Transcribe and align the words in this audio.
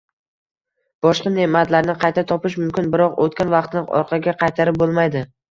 Boshqa 1.05 1.31
ne’matlarni 1.35 1.95
qayta 2.05 2.23
topish 2.31 2.57
mumkin, 2.63 2.89
biroq 2.97 3.21
o‘tgan 3.27 3.53
vaqtni 3.53 3.85
orqaga 4.01 4.37
qaytarib 4.43 4.83
bo‘lmaydi. 4.83 5.25